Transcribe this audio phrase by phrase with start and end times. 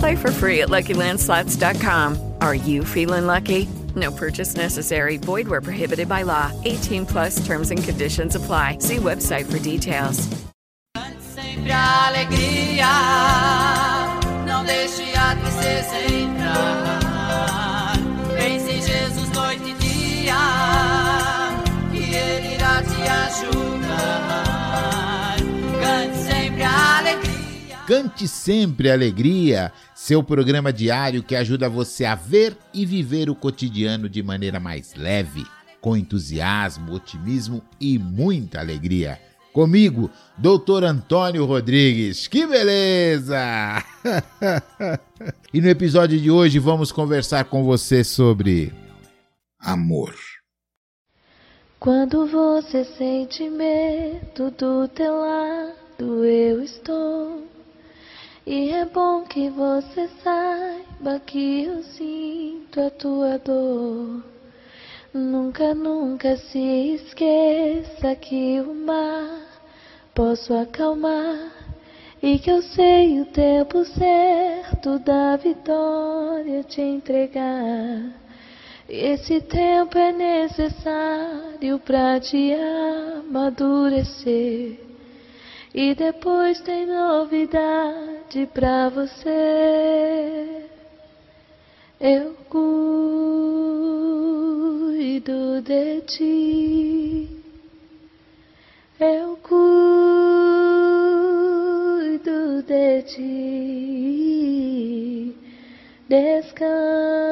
[0.00, 2.34] Play for free at LuckyLandSlots.com.
[2.40, 3.68] Are you feeling lucky?
[3.94, 5.18] No purchase necessary.
[5.18, 6.50] Void where prohibited by law.
[6.64, 8.78] 18 plus terms and conditions apply.
[8.78, 10.26] See website for details.
[18.82, 20.34] Jesus noite e dia,
[21.92, 23.69] que Ele irá te ajudar.
[27.90, 34.08] Cante sempre alegria, seu programa diário que ajuda você a ver e viver o cotidiano
[34.08, 35.44] de maneira mais leve,
[35.80, 39.20] com entusiasmo, otimismo e muita alegria.
[39.52, 42.28] Comigo, Doutor Antônio Rodrigues.
[42.28, 43.84] Que beleza!
[45.52, 48.72] e no episódio de hoje vamos conversar com você sobre
[49.58, 50.14] amor.
[51.80, 57.49] Quando você sente medo do teu lado, eu estou.
[58.46, 64.22] E é bom que você saiba que eu sinto a tua dor.
[65.12, 69.40] Nunca, nunca se esqueça que o mar
[70.14, 71.52] posso acalmar
[72.22, 78.20] e que eu sei o tempo certo da vitória te entregar.
[78.88, 82.52] Esse tempo é necessário para te
[83.18, 84.89] amadurecer.
[85.72, 90.64] E depois tem novidade pra você.
[92.00, 92.90] Eu cuido
[95.62, 97.28] de ti.
[98.98, 99.60] Eu cuido
[102.64, 104.40] de ti.
[106.08, 107.29] Descansa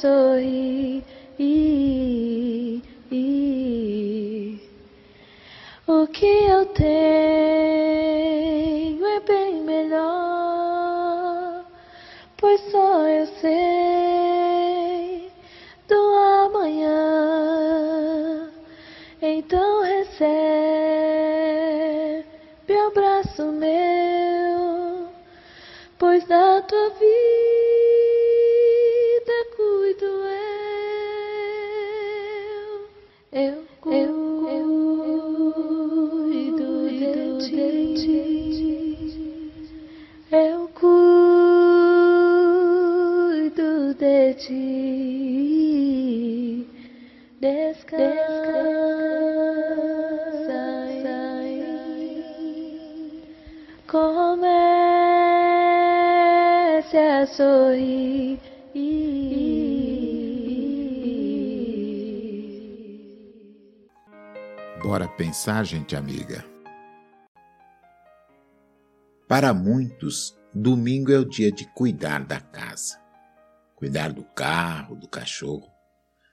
[0.00, 1.04] sorrir.
[5.88, 6.84] O que eu tenho
[9.06, 11.64] é bem melhor,
[12.36, 15.30] pois só eu sei
[15.88, 15.94] do
[16.44, 18.50] amanhã.
[19.22, 20.26] Então recebe
[22.88, 25.08] abraço meu,
[25.98, 27.15] pois da tua vida
[44.34, 46.16] ti.
[47.40, 48.16] Descansa
[51.88, 53.22] mim.
[53.86, 54.58] Comece
[56.98, 58.40] a sorrir.
[64.86, 66.44] Bora pensar, gente amiga.
[69.26, 72.98] Para muitos, domingo é o dia de cuidar da casa,
[73.76, 75.70] cuidar do carro, do cachorro,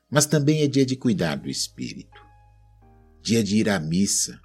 [0.09, 2.21] mas também é dia de cuidar do espírito.
[3.21, 4.39] Dia de ir à missa,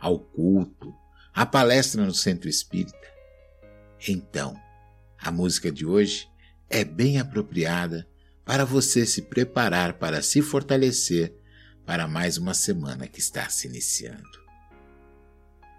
[0.00, 0.94] ao culto,
[1.34, 2.96] à palestra no centro espírita.
[4.08, 4.58] Então,
[5.18, 6.28] a música de hoje
[6.70, 8.08] é bem apropriada
[8.44, 11.34] para você se preparar para se fortalecer
[11.84, 14.38] para mais uma semana que está se iniciando.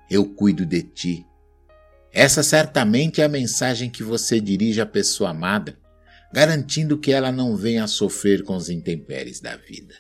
[0.10, 1.26] Eu cuido de ti.
[2.12, 5.79] Essa certamente é a mensagem que você dirige à pessoa amada,
[6.32, 9.96] garantindo que ela não venha a sofrer com os intempéries da vida.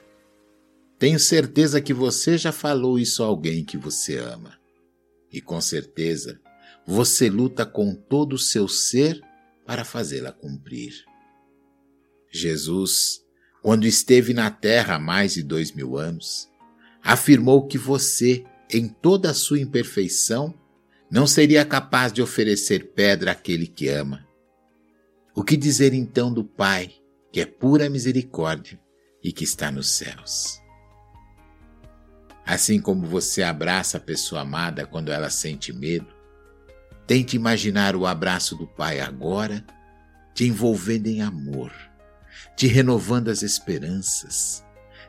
[0.97, 4.57] Tenho certeza que você já falou isso a alguém que você ama.
[5.31, 6.39] E com certeza
[6.85, 9.21] você luta com todo o seu ser
[9.65, 11.05] para fazê-la cumprir.
[12.31, 13.21] Jesus
[13.61, 16.49] quando esteve na Terra há mais de dois mil anos,
[17.03, 20.53] afirmou que você, em toda a sua imperfeição,
[21.11, 24.25] não seria capaz de oferecer pedra àquele que ama.
[25.39, 26.91] O que dizer então do Pai,
[27.31, 28.77] que é pura misericórdia
[29.23, 30.61] e que está nos céus?
[32.45, 36.13] Assim como você abraça a pessoa amada quando ela sente medo,
[37.07, 39.65] tente imaginar o abraço do Pai agora,
[40.33, 41.71] te envolvendo em amor,
[42.57, 44.61] te renovando as esperanças.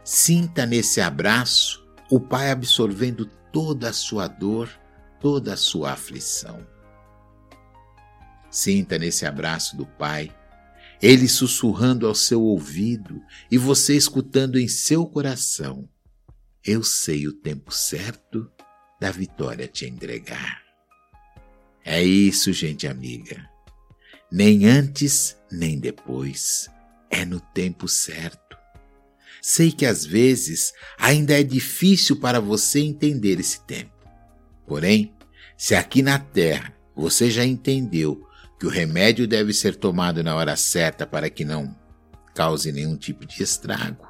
[0.05, 4.71] Sinta nesse abraço o Pai absorvendo toda a sua dor,
[5.19, 6.65] toda a sua aflição.
[8.50, 10.35] Sinta nesse abraço do Pai,
[11.00, 15.88] Ele sussurrando ao seu ouvido e você escutando em seu coração
[16.64, 18.50] eu sei o tempo certo
[19.00, 20.62] da vitória te entregar.
[21.82, 23.49] É isso, gente amiga.
[24.31, 26.69] Nem antes, nem depois.
[27.08, 28.58] É no tempo certo.
[29.41, 34.06] Sei que às vezes ainda é difícil para você entender esse tempo.
[34.67, 35.14] Porém,
[35.56, 38.29] se aqui na Terra você já entendeu
[38.61, 41.75] que o remédio deve ser tomado na hora certa para que não
[42.35, 44.07] cause nenhum tipo de estrago,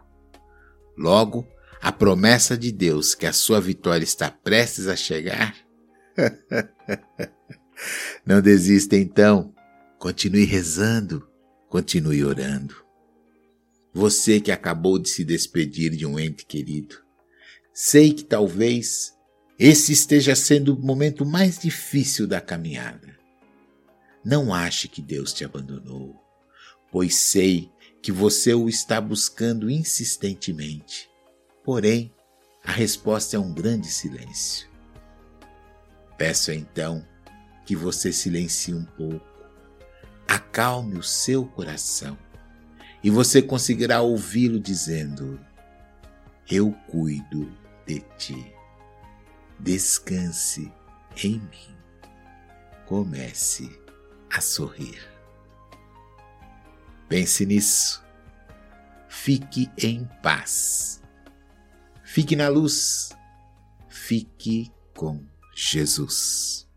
[0.99, 1.47] logo
[1.81, 5.55] a promessa de Deus que a sua vitória está prestes a chegar?
[8.27, 9.55] Não desista então.
[9.99, 11.27] Continue rezando,
[11.69, 12.75] continue orando.
[13.95, 16.97] Você que acabou de se despedir de um ente querido,
[17.73, 19.15] sei que talvez
[19.59, 23.20] esse esteja sendo o momento mais difícil da caminhada.
[24.25, 26.15] Não ache que Deus te abandonou,
[26.91, 27.71] pois sei
[28.03, 31.11] que você o está buscando insistentemente.
[31.65, 32.13] Porém,
[32.65, 34.69] a resposta é um grande silêncio.
[36.19, 37.07] Peço então
[37.65, 39.25] que você silencie um pouco,
[40.29, 42.19] acalme o seu coração
[43.03, 45.41] e você conseguirá ouvi-lo dizendo:
[46.51, 47.51] Eu cuido
[47.87, 48.55] de ti.
[49.59, 50.73] Descanse
[51.23, 51.77] em mim.
[52.87, 53.71] Comece
[54.31, 55.01] a sorrir.
[57.09, 58.03] Pense nisso.
[59.09, 61.01] Fique em paz
[62.13, 63.11] Fique na luz.
[63.89, 65.25] Fique com
[65.55, 66.69] Jesus.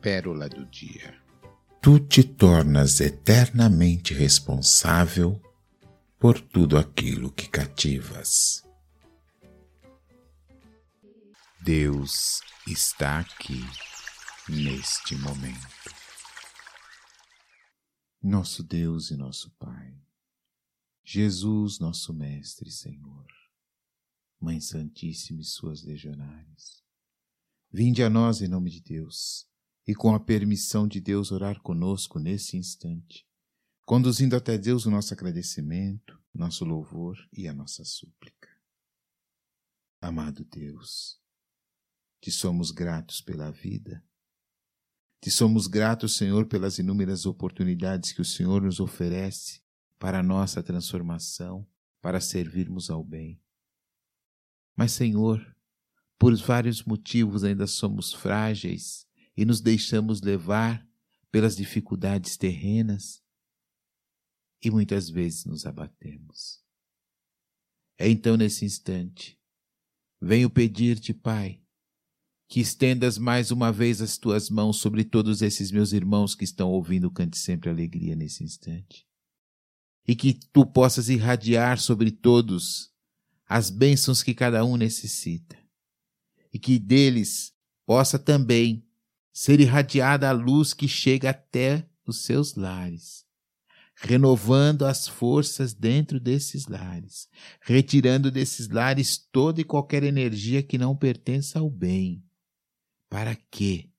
[0.00, 1.12] Pérola do Dia.
[1.82, 5.42] Tu te tornas eternamente responsável
[6.16, 8.62] por tudo aquilo que cativas.
[11.60, 13.60] Deus está aqui
[14.48, 15.90] neste momento.
[18.22, 20.00] Nosso Deus e nosso Pai
[21.12, 23.26] Jesus, nosso Mestre Senhor,
[24.38, 26.84] Mãe Santíssima e suas legionárias,
[27.68, 29.44] vinde a nós em nome de Deus
[29.84, 33.26] e com a permissão de Deus orar conosco nesse instante,
[33.84, 38.48] conduzindo até Deus o nosso agradecimento, nosso louvor e a nossa súplica.
[40.00, 41.20] Amado Deus,
[42.20, 44.04] te somos gratos pela vida,
[45.20, 49.60] te somos gratos, Senhor, pelas inúmeras oportunidades que o Senhor nos oferece
[49.98, 51.66] para a nossa transformação,
[52.00, 53.38] para servirmos ao bem.
[54.74, 55.54] Mas, Senhor,
[56.18, 59.06] por vários motivos ainda somos frágeis
[59.36, 60.86] e nos deixamos levar
[61.30, 63.22] pelas dificuldades terrenas
[64.62, 66.64] e muitas vezes nos abatemos.
[67.98, 69.38] É então nesse instante,
[70.20, 71.59] venho pedir-te, Pai,
[72.50, 76.68] que estendas mais uma vez as tuas mãos sobre todos esses meus irmãos que estão
[76.68, 79.06] ouvindo Cante Sempre Alegria nesse instante.
[80.04, 82.90] E que tu possas irradiar sobre todos
[83.48, 85.56] as bênçãos que cada um necessita.
[86.52, 87.52] E que deles
[87.86, 88.84] possa também
[89.32, 93.24] ser irradiada a luz que chega até os seus lares,
[93.94, 97.28] renovando as forças dentro desses lares,
[97.62, 102.24] retirando desses lares toda e qualquer energia que não pertença ao bem,
[103.10, 103.92] para que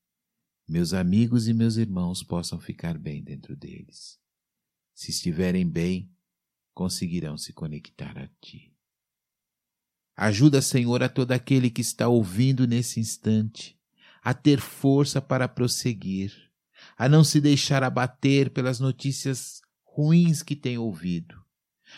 [0.68, 4.18] meus amigos e meus irmãos possam ficar bem dentro deles.
[4.96, 6.10] Se estiverem bem,
[6.74, 8.74] conseguirão se conectar a Ti.
[10.15, 13.77] Ajuda, Senhor, a todo aquele que está ouvindo nesse instante
[14.24, 16.32] a ter força para prosseguir,
[16.96, 21.44] a não se deixar abater pelas notícias ruins que tem ouvido,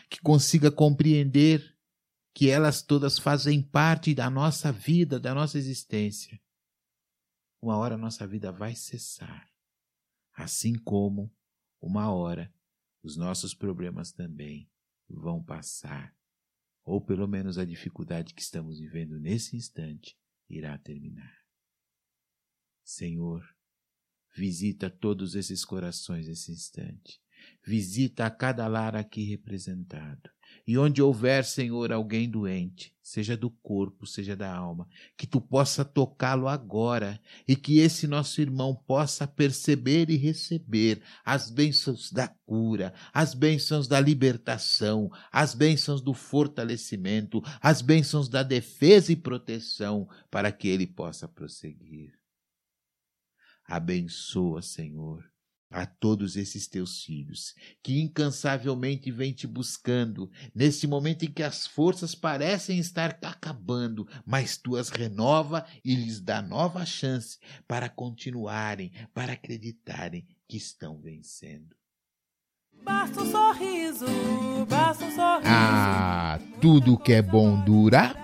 [0.09, 1.77] que consiga compreender
[2.33, 6.41] que elas todas fazem parte da nossa vida, da nossa existência.
[7.63, 9.49] Uma hora nossa vida vai cessar,
[10.33, 11.33] assim como
[11.79, 12.53] uma hora
[13.01, 14.69] os nossos problemas também
[15.07, 16.13] vão passar,
[16.83, 21.33] ou pelo menos a dificuldade que estamos vivendo nesse instante irá terminar.
[22.83, 23.41] Senhor,
[24.35, 27.23] visita todos esses corações nesse instante.
[27.65, 30.29] Visita a cada lar aqui representado.
[30.65, 35.83] E onde houver, Senhor, alguém doente, seja do corpo, seja da alma, que tu possa
[35.83, 42.93] tocá-lo agora e que esse nosso irmão possa perceber e receber as bênçãos da cura,
[43.13, 50.51] as bênçãos da libertação, as bênçãos do fortalecimento, as bênçãos da defesa e proteção, para
[50.51, 52.13] que ele possa prosseguir.
[53.65, 55.32] Abençoa, Senhor,
[55.73, 61.65] a todos esses teus filhos, que incansavelmente vêm te buscando, nesse momento em que as
[61.65, 68.91] forças parecem estar acabando, mas tu as renova e lhes dá nova chance para continuarem,
[69.13, 71.75] para acreditarem que estão vencendo.
[72.83, 74.05] Basta um sorriso,
[74.69, 75.47] basta um sorriso.
[75.47, 78.22] Ah, tudo que é bom dura.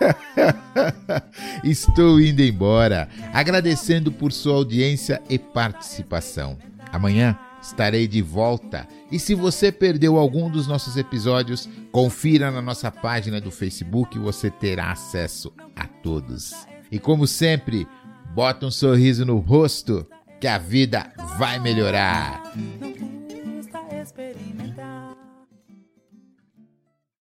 [1.64, 6.58] Estou indo embora, agradecendo por sua audiência e participação.
[6.92, 8.88] Amanhã estarei de volta.
[9.12, 14.50] E se você perdeu algum dos nossos episódios, confira na nossa página do Facebook, você
[14.50, 16.66] terá acesso a todos.
[16.90, 17.86] E como sempre,
[18.34, 20.06] bota um sorriso no rosto
[20.40, 22.42] que a vida vai melhorar.